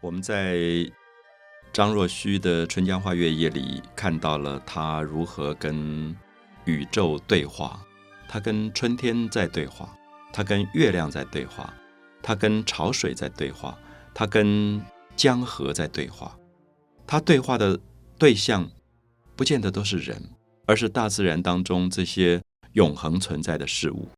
[0.00, 0.58] 我们在
[1.72, 6.14] 张若虚的《春江花月夜》里看到了他如何跟
[6.64, 7.84] 宇宙对话，
[8.28, 9.96] 他跟春天在对话，
[10.32, 11.72] 他跟月亮在对话，
[12.22, 13.78] 他跟潮水在对话，
[14.14, 14.80] 他跟
[15.16, 16.36] 江河在对话。
[17.06, 17.78] 他对话的
[18.18, 18.68] 对象
[19.34, 20.30] 不见得都是人，
[20.66, 22.42] 而是大自然当中这些
[22.72, 24.08] 永恒存在的事物。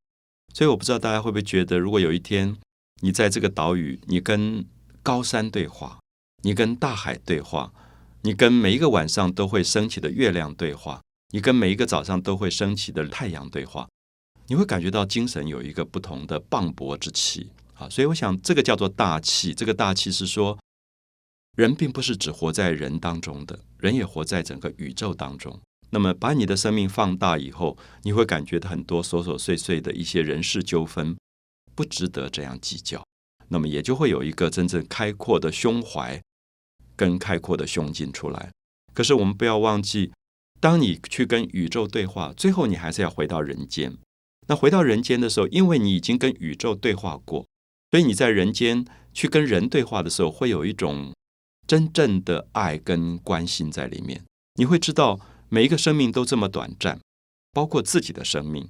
[0.52, 2.56] 所以我不知道大家会不会觉得，如果有一天
[3.00, 4.64] 你在这个岛屿，你跟
[5.02, 5.98] 高山对话，
[6.42, 7.72] 你跟大海对话，
[8.22, 11.00] 你跟每一个晚上都会升起的月亮对话，
[11.32, 13.88] 你跟每一个早上都会升起的太阳对话，
[14.46, 17.88] 你会感觉到精神有一个不同的磅礴之气啊！
[17.88, 19.54] 所以我想，这个叫做大气。
[19.54, 20.58] 这个大气是说，
[21.56, 25.58] 人并不是只活在人当中的，人也活在整个宇宙当中。
[25.90, 31.16] 那么，把你的生命放大以后，你会感觉到很多琐琐碎碎的一些人事纠纷，
[31.74, 33.02] 不值得这样计较。
[33.48, 36.22] 那么，也就会有一个真正开阔的胸怀
[36.96, 38.50] 跟开阔的胸襟出来。
[38.94, 40.12] 可是，我们不要忘记，
[40.60, 43.96] 当你去跟宇宙对话，最后你还是要回到人间。
[44.48, 47.46] 那回到人间的时候，因为你已经跟宇宙对话过，
[47.90, 51.12] 所以你在人间去跟人对话的时候，会有一种
[51.66, 54.24] 真正的爱跟关心在里面。
[54.54, 55.20] 你会知道。
[55.50, 57.00] 每一个生命都这么短暂，
[57.54, 58.68] 包括自己的生命。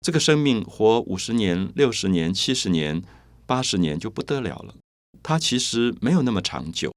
[0.00, 3.02] 这个生命活五十年、六十年、七十年、
[3.46, 4.74] 八十年就不得了了。
[5.22, 6.92] 它其实没有那么长久。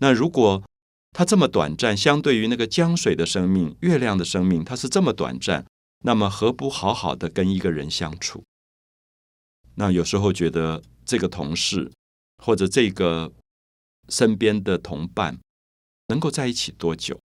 [0.00, 0.62] 那如果
[1.12, 5.66] 它这么短暂，相对于那个江水的生命、月亮的生命，它是这么短暂，
[6.04, 8.44] 那么何不好好的跟一个人相处？
[9.76, 11.90] 那有时候觉得这个同事
[12.42, 13.32] 或者这个
[14.08, 15.38] 身边的同伴
[16.08, 17.18] 能够在一起多久？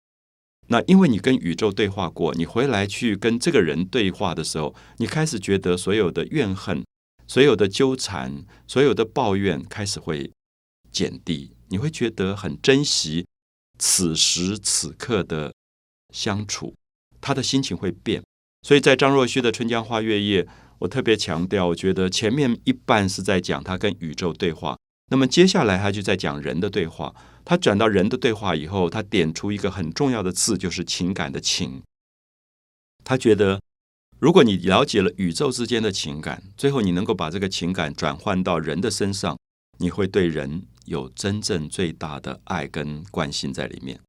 [0.68, 6.84] 那因为你跟宇宙对话过，你回来去跟这个人对话的时候，你开始觉得所有的怨恨、
[7.26, 10.30] 所有的纠缠、所有的抱怨开始会
[10.90, 13.26] 减低，你会觉得很珍惜
[13.78, 15.52] 此时此刻的
[16.14, 16.74] 相处，
[17.20, 18.22] 他的心情会变。
[18.62, 20.42] 所以在张若虚的《春江花月夜》，
[20.78, 24.76] 我特别强调，我觉得前面一半是在讲他跟宇宙对话，
[25.10, 27.14] 那么接下来他就在讲人的对话。
[27.44, 31.82] 他转到人的对话以后，他点出一个很重要的字，就是情感的情。
[33.04, 33.60] 他觉得，
[34.18, 39.38] 如果你了解了宇宙之间的情感，最后你能够把这个情感转换到人的身上，
[39.78, 44.00] 你会对人有真正最大的爱跟关心在里面。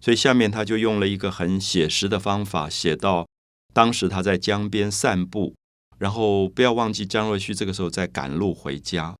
[0.00, 3.26] 所以下面他就用了一个很写实的方法，写到
[3.74, 5.54] 当时他在江边散步，
[5.98, 9.16] 然后不要忘记张若虚这个时候在赶路回家。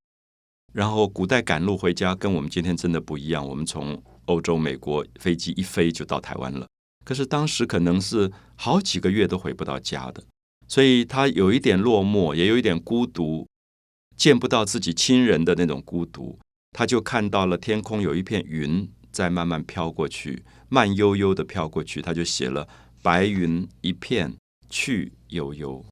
[0.72, 3.44] 然后，古代赶路回家跟我们今天真的不一样。
[3.44, 6.68] 我们从欧洲、美国飞机一飞就到台湾了，
[7.08, 10.22] 可是当时可能是好几个月都回不到家的，
[10.66, 13.48] 所以他有一点落寞，也有一点孤独，
[14.14, 16.38] 见不到自己亲人的那种孤独。
[16.72, 22.68] 他就看到了天空有一片云在慢慢飘过去，慢悠悠的飘过去，他就写了
[23.02, 24.36] “白云一片
[24.68, 25.82] 去悠悠”。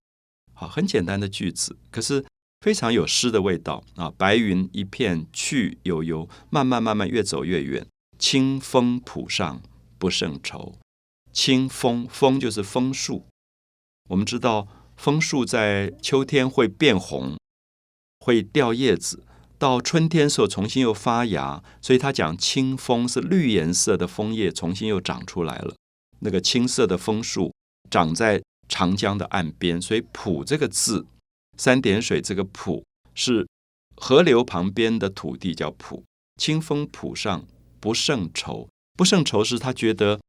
[0.53, 2.22] 好，很简单的句子，可是。
[2.62, 4.10] 非常有诗的味道啊！
[4.16, 7.87] 白云一片去悠悠，慢慢慢慢越走越远。
[8.19, 9.62] 清风浦上
[9.98, 10.75] 不胜愁。
[11.36, 13.26] 清风，风就是枫树。
[14.08, 14.66] 我们知道
[14.97, 17.36] 枫树在秋天会变红，
[18.20, 19.22] 会掉叶子，
[19.58, 21.62] 到春天时候重新又发芽。
[21.82, 25.74] 所以他讲清风是绿颜色的枫叶重新又长出来了。
[26.20, 27.53] 那个青色的枫树
[27.91, 31.06] 长在长江的岸边，所以浦这个字。
[31.58, 32.82] 三点水这个浦
[33.14, 33.47] 是
[33.97, 36.03] 河流旁边的土地，叫浦。
[36.41, 37.47] 清风浦上
[37.78, 40.20] 不胜愁，不胜愁是他觉得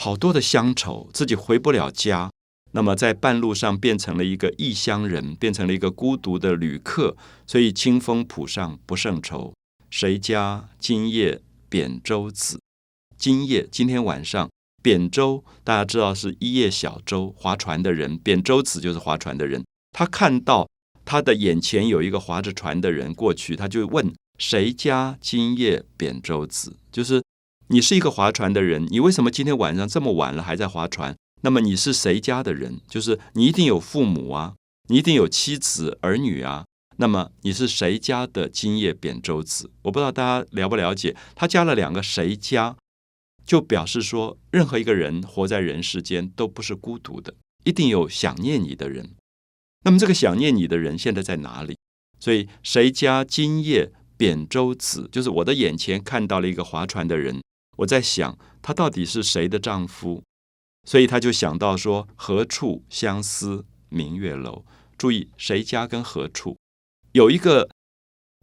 [0.00, 2.30] 好多的乡愁，自己回不了家。
[2.70, 7.16] 那么在半路上变成了一个异乡人，变成了一个孤独的旅客。
[7.48, 9.52] 所以清风浦上不胜愁，
[9.90, 12.60] 谁家今夜扁舟子？
[13.16, 14.48] 今夜今天晚上
[14.80, 19.64] 扁舟，大家知道是一叶小舟，划船的人，扁舟子就是划船的人。
[19.90, 20.68] 他看到
[21.04, 27.20] 他的眼前有一个划着船的人过去，他就问：“谁家今夜扁舟子？”就是
[27.70, 31.14] 你是一个划船的人，你为什么今天晚上这么晚了还在划船？
[31.42, 32.80] 那么你是谁家的人？
[32.88, 34.54] 就是你一定有父母啊，
[34.88, 36.64] 你一定有妻子儿女啊。
[36.96, 39.70] 那么你是谁家的今夜扁舟子？
[39.82, 42.74] 我不知道大家了不了解，他加了两个“谁家”，
[43.46, 47.34] 就表示说，任何一个人活在人世间都不是孤独的，
[47.64, 49.10] 一定有想念你的人。
[49.84, 51.76] 那么这个想念你的人现在在哪里？
[52.18, 55.08] 所以谁家今夜扁舟子？
[55.12, 57.40] 就是我的眼前看到了一个划船的人，
[57.78, 60.22] 我在想他到底是谁的丈夫？
[60.86, 64.64] 所以他就想到说何处相思明月楼？
[64.96, 66.56] 注意谁家跟何处
[67.12, 67.68] 有一个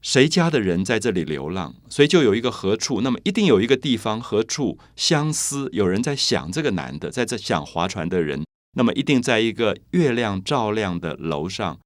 [0.02, 8.46] 谁家的人在这里流浪，所以就有一个何处，那么一定有一个地方何处相思，有人在想这个男的，在这想划船的人，
[8.78, 11.80] 那么一定在一个月亮照亮的楼上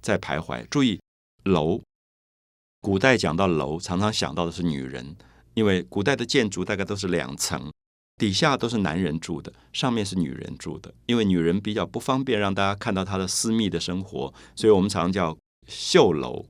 [0.00, 0.64] 在徘徊。
[0.70, 1.00] 注意
[1.42, 1.82] 楼，
[2.80, 5.16] 古代讲到楼，常常想到的是女人，
[5.56, 7.72] 因为古代的建筑大概都是两层，
[8.16, 15.36] 底下都是男人住的，上面是女人住的，因为女人比较不方便让大家看到她的私密的生活，所以我们常叫
[15.66, 16.46] 绣楼。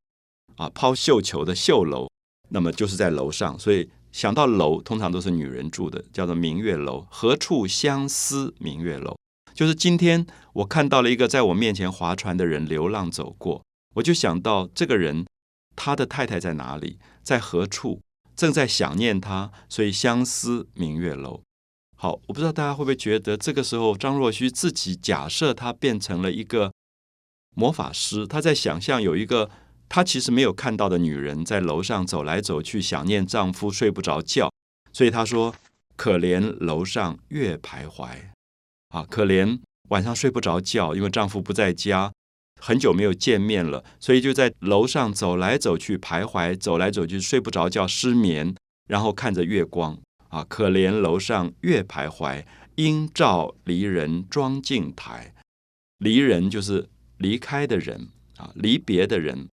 [0.56, 2.08] 啊，抛绣球的绣楼，
[2.48, 7.06] 那么就是在楼上，所以想到楼，通常都是女人住的，叫做明月楼。
[7.10, 9.14] 何处相思明月楼？
[9.52, 13.62] 就是今天我看到了一个在我面前划船的人流浪走过，
[13.96, 15.26] 我就想到这个人，
[15.76, 18.00] 他的太太在哪里，在何处，
[18.36, 21.42] 正在想念他，所以相思明月楼。
[21.96, 26.72] 好，我不知道大家会不会觉得，这个时候张若虚自己假设他变成了一个
[27.54, 29.50] 魔法师，他在想象有一个。
[29.88, 34.50] 她其实没有看到的女人在楼上走来走去，想念丈夫睡不着觉，
[34.92, 35.54] 所以她说
[35.94, 38.08] ：“可怜楼上月徘徊。”
[38.90, 39.60] 啊，可怜
[39.90, 42.12] 晚上睡不着觉，因为丈夫不在家，
[42.60, 48.54] 很久没有见面了，所以就在楼上走来走去徘徊，走来走去睡不着觉，失眠，
[48.88, 49.98] 然后看着月光。
[50.28, 52.44] 啊，可怜楼上月徘徊，
[52.74, 55.32] 应照离人妆镜台。
[55.98, 56.88] 离人就是
[57.18, 59.48] 离开的人啊，离别的人。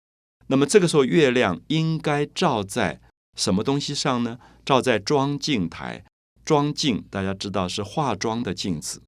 [0.47, 2.99] 那么这个时候，月亮应该照在
[3.37, 4.39] 什么东西上呢？
[4.65, 6.03] 照在妆镜台。
[6.43, 9.03] 妆镜大家知道是化妆的镜子。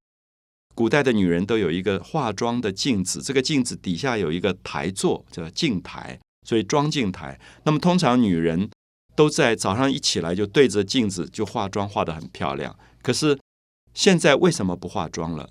[0.76, 7.40] 古代的女人都有一个化妆的镜子，这个镜子底下有一个台座，叫镜台，所以妆镜台。
[7.64, 8.70] 那么通常女人
[9.16, 12.78] 都在早上一起来就对着镜子就化妆，化得很漂亮。
[13.02, 13.40] 可是
[13.94, 15.50] 现在为什么不化妆了？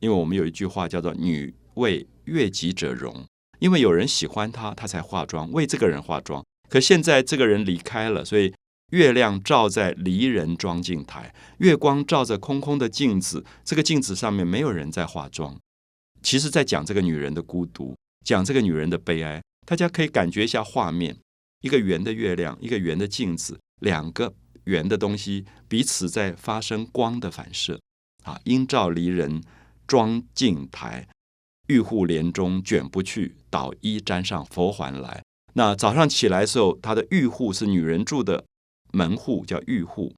[0.00, 3.24] 因为我们有一句话叫做“女为悦己者容”。
[3.60, 6.44] 因为有人喜欢她，她才化妆，为这个人化妆。
[6.68, 8.52] 可现在这个人离开了，所以
[8.90, 15.58] 月亮照在离人妆镜台，月光照着空空的镜子，这个镜子上面没有人在化妆。
[16.22, 17.94] 其实，在讲这个女人的孤独，
[18.24, 19.42] 讲这个女人的悲哀。
[19.66, 21.16] 大家可以感觉一下画面：
[21.60, 24.34] 一个圆的月亮，一个圆的镜子，两个
[24.64, 27.80] 圆的东西彼此在发生光的反射。
[28.24, 29.42] 啊，应照离人
[29.86, 31.06] 妆镜台。
[31.68, 35.22] 玉户帘中卷不去，捣衣砧上佛还来。
[35.54, 38.44] 那早上起来的时候，他的玉户是女人住的
[38.94, 40.14] 门户，叫玉户，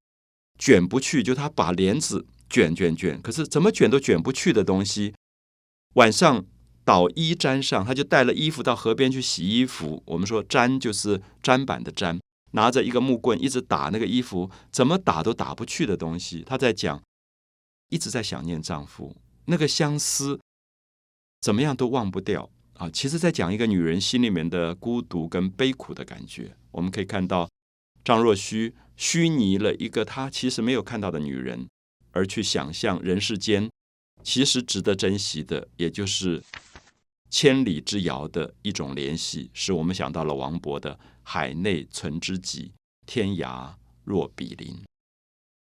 [0.59, 5.15] 卷不去，就他把帘子卷卷卷，可是怎么卷都卷不去的东西。
[5.95, 6.45] 晚上
[6.85, 10.03] 捣衣砧上，他就带了衣服到河边去洗衣服。
[10.07, 12.21] 我们说砧就是砧板的粘，
[12.53, 16.45] 拿着一个木棍一直打那个衣服，怎么打都打不去的东西。
[16.47, 17.03] 他在讲，
[17.89, 20.39] 一直在想念丈夫，那个相思。
[21.43, 22.91] 怎么样都忘不掉啊！
[22.91, 26.57] 其实，在讲一个女人心里面的孤独跟悲苦的感觉。
[26.73, 27.49] 我们可以看到，
[28.07, 31.67] 张若虚虚拟了一个他其实没有看到的女人，
[32.13, 33.69] 而去想象人世间
[34.23, 36.41] 其实值得珍惜的，也就是
[37.29, 42.71] 千里之遥的一种联系，使我们想到了王勃的“海内存知己，
[43.07, 43.75] 天涯
[44.05, 44.81] 若比邻”。